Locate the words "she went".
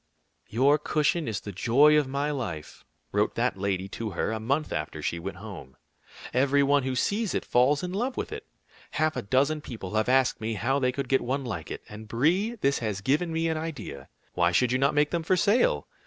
4.99-5.37